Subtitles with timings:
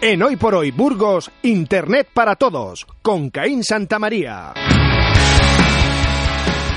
[0.00, 4.54] En Hoy por Hoy Burgos, Internet para Todos, con Caín Santamaría.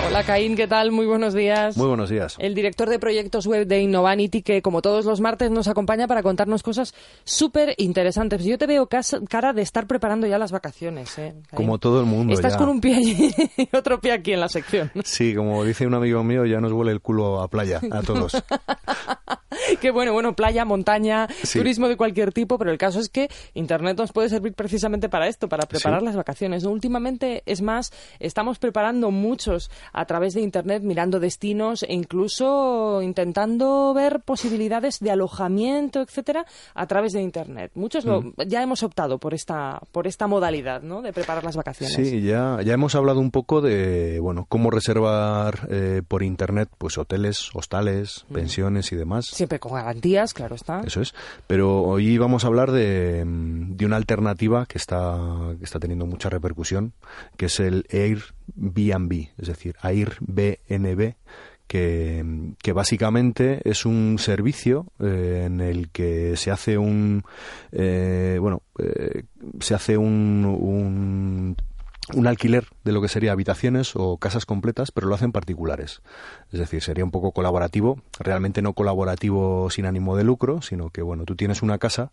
[0.07, 0.91] Hola Caín, ¿qué tal?
[0.91, 1.77] Muy buenos días.
[1.77, 2.35] Muy buenos días.
[2.39, 6.23] El director de proyectos web de Innovanity, que como todos los martes nos acompaña para
[6.23, 8.43] contarnos cosas súper interesantes.
[8.43, 11.15] Yo te veo cara de estar preparando ya las vacaciones.
[11.19, 11.35] ¿eh?
[11.53, 12.33] Como todo el mundo.
[12.33, 14.91] Estás con un pie allí y otro pie aquí en la sección.
[15.03, 18.33] Sí, como dice un amigo mío, ya nos huele el culo a playa, a todos.
[19.81, 23.97] Qué bueno, bueno, playa, montaña, turismo de cualquier tipo, pero el caso es que Internet
[23.97, 26.63] nos puede servir precisamente para esto, para preparar las vacaciones.
[26.65, 33.93] Últimamente, es más, estamos preparando muchos a través de Internet, mirando destinos e incluso intentando
[33.93, 37.71] ver posibilidades de alojamiento, etcétera, a través de Internet.
[37.75, 38.41] Muchos mm.
[38.47, 41.01] ya hemos optado por esta, por esta modalidad, ¿no?
[41.01, 41.95] De preparar las vacaciones.
[41.95, 46.97] Sí, ya, ya hemos hablado un poco de, bueno, cómo reservar eh, por Internet, pues
[46.97, 48.33] hoteles, hostales, mm.
[48.33, 49.27] pensiones y demás.
[49.27, 50.81] Siempre con garantías, claro está.
[50.81, 51.13] Eso es.
[51.47, 55.17] Pero hoy vamos a hablar de, de una alternativa que está,
[55.57, 56.91] que está teniendo mucha repercusión,
[57.37, 61.13] que es el Airbnb, es decir, Airbnb,
[61.67, 67.23] que, que, básicamente es un servicio eh, en el que se hace un
[67.71, 69.23] eh, bueno eh,
[69.61, 71.55] se hace un, un
[72.13, 76.01] un alquiler de lo que sería habitaciones o casas completas, pero lo hacen particulares.
[76.51, 81.01] Es decir, sería un poco colaborativo, realmente no colaborativo sin ánimo de lucro, sino que,
[81.01, 82.11] bueno, tú tienes una casa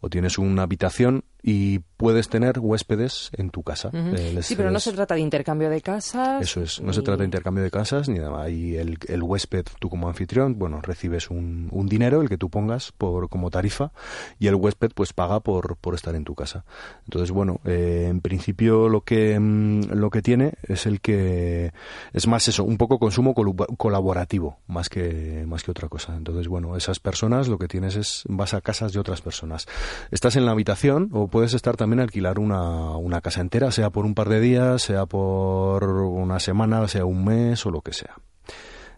[0.00, 3.90] o tienes una habitación y puedes tener huéspedes en tu casa.
[3.92, 6.42] Eh, sí, pero no se trata de intercambio de casas.
[6.42, 8.42] Eso es, no se trata de intercambio de casas ni nada.
[8.42, 12.50] Ahí el, el huésped, tú como anfitrión, bueno, recibes un, un, dinero, el que tú
[12.50, 13.92] pongas por como tarifa,
[14.40, 16.64] y el huésped pues paga por, por estar en tu casa.
[17.04, 21.72] Entonces, bueno, eh, en principio lo que, mm, lo que tiene es el que
[22.12, 26.16] es más eso, un poco consumo colaborativo, más que, más que otra cosa.
[26.16, 29.66] Entonces, bueno, esas personas lo que tienes es vas a casas de otras personas.
[30.10, 34.04] Estás en la habitación o puedes estar también alquilar una, una casa entera, sea por
[34.04, 38.16] un par de días, sea por una semana, sea un mes o lo que sea.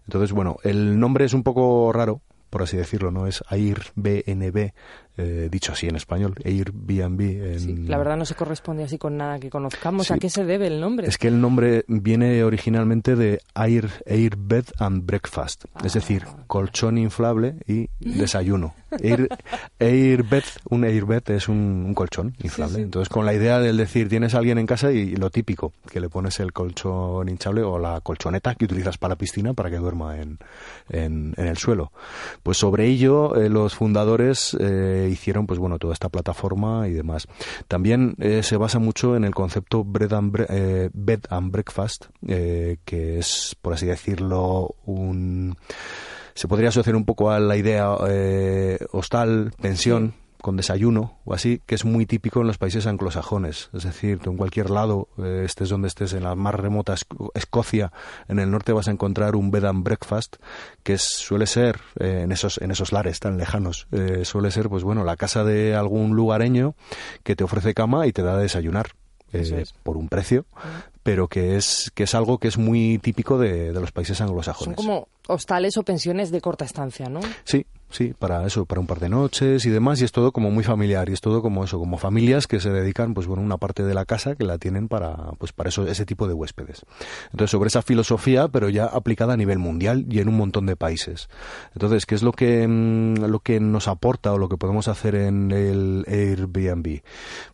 [0.07, 4.73] Entonces, bueno, el nombre es un poco raro, por así decirlo, no es Airbnb,
[5.19, 7.21] eh, dicho así en español, Airbnb.
[7.21, 7.91] En...
[7.91, 10.11] la verdad no se corresponde así con nada que conozcamos.
[10.11, 11.09] ¿A qué se debe el nombre?
[11.09, 16.45] Es que el nombre viene originalmente de Air, Airbed and Breakfast, es decir, ah.
[16.47, 18.75] colchón inflable y desayuno.
[19.03, 19.29] Air,
[19.79, 22.81] airbed, un airbed es un, colchón inflable.
[22.81, 26.01] Entonces, con la idea del decir, tienes a alguien en casa y, lo típico, que
[26.01, 29.77] le pones el colchón hinchable o la colchoneta que utilizas para la piscina para que
[29.77, 30.39] duerma en,
[30.91, 31.93] en, el suelo.
[32.43, 37.27] Pues sobre ello, eh, los fundadores eh, hicieron pues bueno toda esta plataforma y demás.
[37.67, 39.87] También eh, se basa mucho en el concepto
[40.49, 45.57] eh, bed and breakfast, eh, que es por así decirlo un
[46.35, 47.91] se podría asociar un poco a la idea
[48.93, 53.71] hostal, pensión con desayuno o así, que es muy típico en los países anglosajones.
[53.73, 56.95] Es decir, tú en cualquier lado, eh, estés donde estés, en la más remota
[57.35, 57.93] Escocia,
[58.29, 60.37] en el norte vas a encontrar un bed and breakfast,
[60.83, 64.85] que suele ser, eh, en, esos, en esos lares tan lejanos, eh, suele ser, pues
[64.85, 66.75] bueno, la casa de algún lugareño
[67.23, 68.91] que te ofrece cama y te da de desayunar.
[69.83, 70.47] por un precio,
[71.03, 74.75] pero que es, que es algo que es muy típico de, de los países anglosajones.
[74.77, 77.21] Son como hostales o pensiones de corta estancia, ¿no?
[77.45, 80.51] Sí, sí, para eso, para un par de noches y demás, y es todo como
[80.51, 83.57] muy familiar, y es todo como eso, como familias que se dedican, pues bueno, una
[83.57, 86.85] parte de la casa que la tienen para, pues para eso, ese tipo de huéspedes.
[87.33, 90.77] Entonces, sobre esa filosofía, pero ya aplicada a nivel mundial y en un montón de
[90.77, 91.29] países.
[91.75, 95.15] Entonces, ¿qué es lo que, mm, lo que nos aporta o lo que podemos hacer
[95.15, 97.01] en el Airbnb?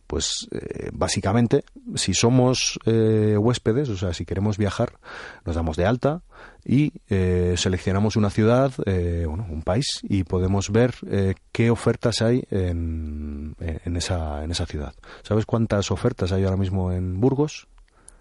[0.07, 1.63] Pues eh, básicamente,
[1.95, 4.99] si somos eh, huéspedes, o sea, si queremos viajar,
[5.45, 6.21] nos damos de alta,
[6.63, 12.43] y eh, seleccionamos una ciudad, bueno, un país y podemos ver eh, qué ofertas hay
[12.51, 14.93] en, en, esa, en esa ciudad.
[15.23, 17.67] ¿Sabes cuántas ofertas hay ahora mismo en Burgos?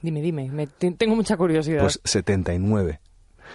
[0.03, 1.81] Dime, dime, me, tengo mucha curiosidad.
[1.81, 3.00] Pues 79.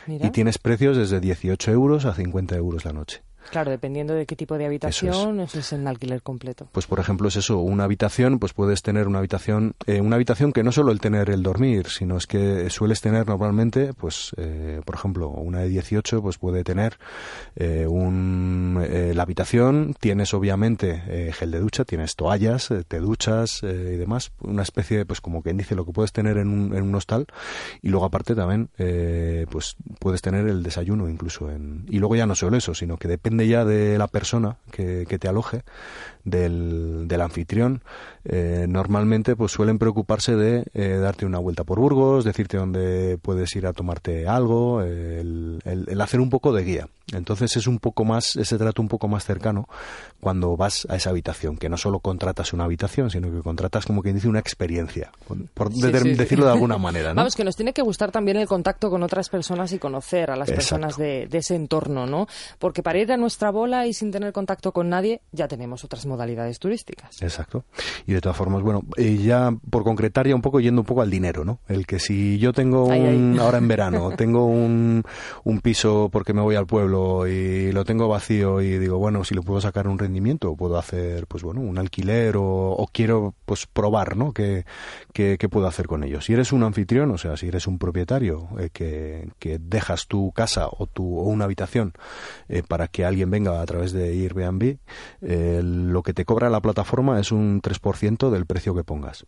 [0.08, 3.22] Y tienes precios desde 18 euros a 50 euros la noche.
[3.52, 6.68] Claro, dependiendo de qué tipo de habitación, eso es, el alquiler completo.
[6.72, 10.54] Pues por ejemplo es eso, una habitación, pues puedes tener una habitación, eh, una habitación
[10.54, 14.82] que no solo el tener el dormir, sino es que sueles tener normalmente, pues eh,
[14.86, 16.98] por ejemplo, una de 18, pues puede tener
[17.56, 24.32] eh, un, la habitación, tienes obviamente gel de ducha, tienes toallas, te duchas y demás,
[24.42, 27.26] una especie, pues como quien dice, lo que puedes tener en un, en un hostal,
[27.82, 28.70] y luego aparte también,
[29.50, 33.08] pues puedes tener el desayuno incluso en, y luego ya no solo eso, sino que
[33.08, 35.64] depende ya de la persona que, te aloje,
[36.24, 37.82] del, del anfitrión.
[38.26, 43.56] Eh, normalmente pues suelen preocuparse de eh, darte una vuelta por Burgos, decirte dónde puedes
[43.56, 45.60] ir a tomarte algo, el,
[46.02, 46.88] hacer un poco de guía.
[47.14, 49.68] Entonces es un poco más, ese trato un poco más cercano
[50.20, 54.02] cuando vas a esa habitación, que no solo contratas una habitación, sino que contratas como
[54.02, 55.12] quien dice una experiencia,
[55.54, 57.10] por decirlo de alguna manera.
[57.10, 57.16] ¿no?
[57.16, 60.36] Vamos, que nos tiene que gustar también el contacto con otras personas y conocer a
[60.36, 62.28] las personas de, ese entorno, ¿no?
[62.58, 66.06] Porque para ir a nuestra bola y sin tener contacto con nadie, ya tenemos otras
[66.06, 67.22] modalidades turísticas.
[67.22, 67.64] Exacto.
[68.06, 71.02] Y de todas formas, bueno, eh, ya por concretar ya un poco, yendo un poco
[71.02, 71.60] al dinero, ¿no?
[71.68, 75.04] El que si yo tengo un, ahora en verano, tengo un,
[75.46, 79.36] un piso porque me voy al pueblo y lo tengo vacío y digo, bueno, si
[79.36, 84.16] le puedo sacar un rendimiento, puedo hacer, pues bueno, un alquiler o, quiero, pues probar,
[84.16, 84.34] ¿no?
[84.34, 84.66] ¿Qué,
[85.14, 86.26] qué, puedo hacer con ellos?
[86.26, 90.32] Si eres un anfitrión, o sea, si eres un propietario eh, que, que, dejas tu
[90.32, 91.94] casa o, tu, o una habitación
[92.48, 94.78] eh, para que alguien venga a través de Airbnb,
[95.22, 99.26] eh, lo que te cobra la plataforma es un 3% del precio que pongas.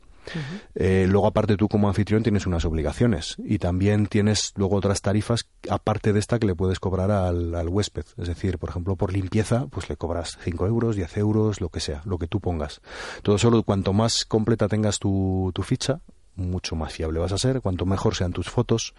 [0.76, 6.14] Luego, aparte, tú como anfitrión tienes unas obligaciones y también tienes luego otras tarifas, aparte
[6.14, 8.06] de esta, que le puedes cobrar al, al huésped.
[8.18, 11.80] Es decir, por ejemplo, por limpieza, pues le cobras 5 euros, 10 euros, lo que
[11.80, 12.82] sea, lo que tú pongas.
[13.22, 16.02] Todo solo, cuanto más completa tengas tu, tu ficha,
[16.36, 17.62] mucho más fiable vas a ser.
[17.62, 18.94] Cuanto mejor sean tus fotos,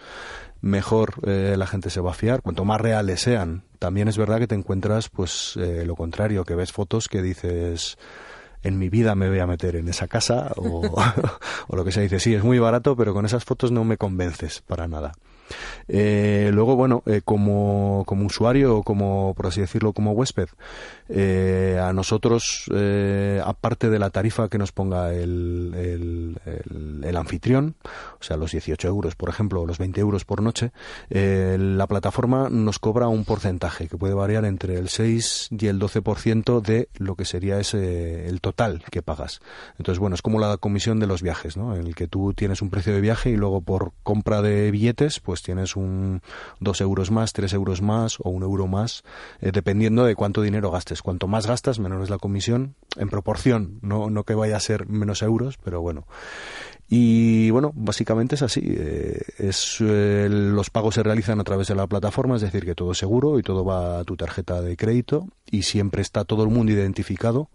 [0.60, 2.42] mejor eh, la gente se va a fiar.
[2.42, 6.54] Cuanto más reales sean, también es verdad que te encuentras, pues, eh, lo contrario, que
[6.54, 7.98] ves fotos que dices
[8.62, 10.82] en mi vida me voy a meter en esa casa o,
[11.68, 12.02] o lo que sea.
[12.02, 15.12] Dice, sí, es muy barato, pero con esas fotos no me convences para nada.
[15.88, 20.48] Eh, luego, bueno, eh, como, como usuario o como, por así decirlo, como huésped,
[21.08, 22.70] eh, a nosotros,
[23.44, 27.76] aparte de la tarifa que nos ponga el, el, el, anfitrión,
[28.20, 30.72] o sea, los 18 euros, por ejemplo, o los 20 euros por noche,
[31.10, 36.60] la plataforma nos cobra un porcentaje que puede variar entre el 6 y el 12%
[36.62, 39.40] de lo que sería ese, el total que pagas.
[39.78, 41.76] Entonces, bueno, es como la comisión de los viajes, ¿no?
[41.76, 45.20] En el que tú tienes un precio de viaje y luego por compra de billetes,
[45.20, 46.22] pues tienes un
[46.60, 49.04] dos euros más, tres euros más o un euro más,
[49.40, 51.02] eh, dependiendo de cuánto dinero gastes.
[51.02, 54.86] Cuanto más gastas, menor es la comisión, en proporción, no, no que vaya a ser
[54.86, 56.06] menos euros, pero bueno.
[56.88, 58.60] Y bueno, básicamente es así.
[58.64, 62.74] Eh, es, eh, los pagos se realizan a través de la plataforma, es decir, que
[62.74, 66.42] todo es seguro y todo va a tu tarjeta de crédito y siempre está todo
[66.42, 67.50] el mundo identificado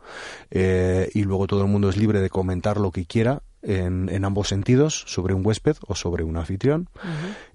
[0.50, 4.48] y luego todo el mundo es libre de comentar lo que quiera en, en, ambos
[4.50, 6.90] sentidos, sobre un huésped o sobre un anfitrión.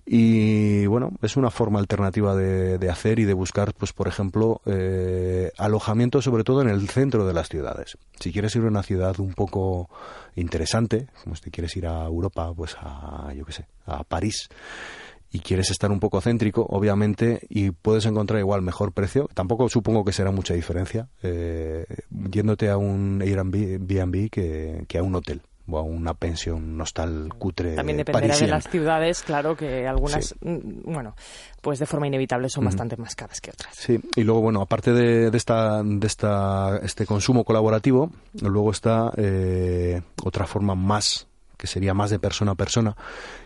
[0.04, 4.60] Y bueno, es una forma alternativa de, de, hacer y de buscar, pues por ejemplo,
[4.66, 7.96] eh, alojamiento sobre todo en el centro de las ciudades.
[8.18, 9.88] Si quieres ir a una ciudad un poco
[10.34, 14.48] interesante, como si quieres ir a Europa, pues a, yo qué sé, a París,
[15.30, 19.30] y quieres estar un poco céntrico, obviamente, y puedes encontrar igual mejor precio.
[19.32, 25.14] Tampoco supongo que será mucha diferencia eh, yéndote a un Airbnb que, que a un
[25.14, 30.34] hotel o a una pensión hostal cutre También dependerá de las ciudades, claro que algunas,
[30.40, 31.14] mm, bueno,
[31.60, 33.74] pues de forma inevitable son bastante más caras que otras.
[33.74, 38.10] Sí, y luego, bueno, aparte de, de, esta, de esta, este consumo colaborativo,
[38.40, 41.28] luego está eh, otra forma más
[41.62, 42.96] que sería más de persona a persona,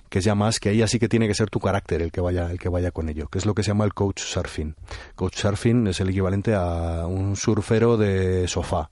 [0.08, 2.22] que es ya más que ahí así que tiene que ser tu carácter el que
[2.22, 4.74] vaya el que vaya con ello, que es lo que se llama el coach surfing.
[5.14, 8.88] Coach surfing es el equivalente a un surfero de sofá.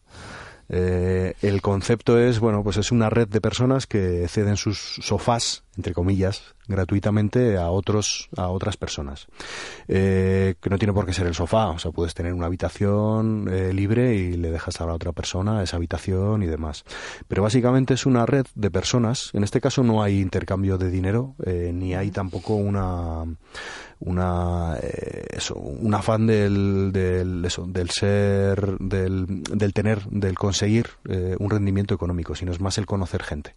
[0.69, 5.63] Eh, el concepto es, bueno, pues es una red de personas que ceden sus sofás,
[5.77, 9.27] entre comillas, gratuitamente a otros, a otras personas.
[9.89, 13.49] Eh, que no tiene por qué ser el sofá, o sea, puedes tener una habitación
[13.51, 16.85] eh, libre y le dejas a la otra persona esa habitación y demás.
[17.29, 19.31] Pero básicamente es una red de personas.
[19.33, 23.25] En este caso no hay intercambio de dinero, ni hay tampoco una
[24.01, 30.89] una eh, eso, un afán del, del, eso, del ser del, del tener del conseguir
[31.09, 33.55] eh, un rendimiento económico sino es más el conocer gente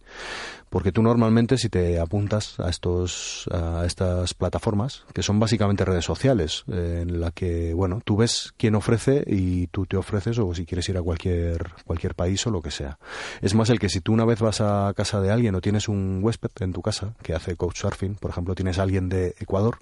[0.70, 6.06] porque tú normalmente si te apuntas a estos a estas plataformas que son básicamente redes
[6.06, 10.54] sociales eh, en la que bueno tú ves quién ofrece y tú te ofreces o
[10.54, 12.98] si quieres ir a cualquier cualquier país o lo que sea.
[13.42, 15.88] Es más el que si tú una vez vas a casa de alguien o tienes
[15.88, 19.78] un huésped en tu casa que hace couchsurfing por ejemplo tienes a alguien de Ecuador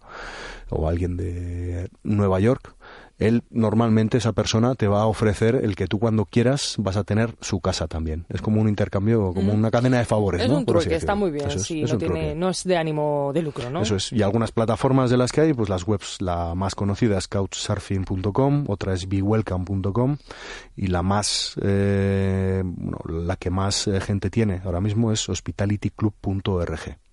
[0.69, 2.75] o alguien de Nueva York
[3.19, 7.05] él normalmente esa persona te va a ofrecer el que tú cuando quieras vas a
[7.05, 8.27] tener su casa también.
[8.29, 10.43] Es como un intercambio, como una cadena de favores.
[10.43, 10.59] Es ¿no?
[10.59, 13.83] un truque, está muy bien, sí, no, tiene, no, es de ánimo de lucro, ¿no?
[13.83, 14.13] Eso es.
[14.13, 18.65] Y algunas plataformas de las que hay, pues las webs, la más conocida es couchsurfing.com,
[18.69, 20.17] otra es bewelcome.com
[20.77, 27.06] y la más, eh, bueno, la que más eh, gente tiene ahora mismo es hospitalityclub.org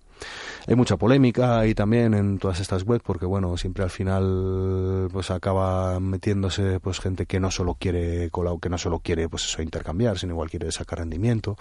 [0.66, 5.30] hay mucha polémica ahí también en todas estas webs porque bueno siempre al final pues
[5.30, 8.30] acaba metiéndose pues gente que no solo quiere
[8.60, 11.56] que no solo quiere pues eso intercambiar sino igual quiere sacar rendimiento.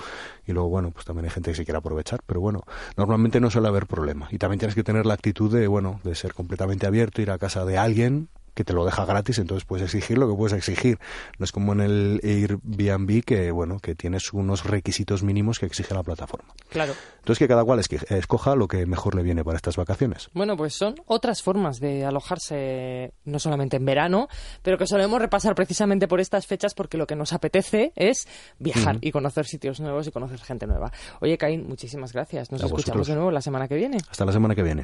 [0.46, 2.22] Y luego bueno pues también hay gente que se quiere aprovechar.
[2.26, 2.64] Pero bueno
[2.96, 4.28] normalmente no suele haber problema.
[4.32, 7.38] Y también tienes que tener la actitud de bueno de ser completamente abierto ir a
[7.38, 11.00] casa de alguien que te lo deja gratis, entonces puedes exigir lo que puedes exigir.
[11.38, 15.94] No es como en el Airbnb que, bueno, que tienes unos requisitos mínimos que exige
[15.94, 16.54] la plataforma.
[16.70, 16.94] Claro.
[17.20, 20.30] Entonces que cada cual escoja lo que mejor le viene para estas vacaciones.
[20.34, 24.28] Bueno, pues son otras formas de alojarse, no solamente en verano,
[24.62, 28.28] pero que solemos repasar precisamente por estas fechas porque lo que nos apetece es
[28.60, 30.92] viajar y conocer sitios nuevos y conocer gente nueva.
[31.22, 32.52] Oye, Caín, muchísimas gracias.
[32.52, 33.98] Nos escuchamos de nuevo la semana que viene.
[34.10, 34.82] Hasta la semana que viene.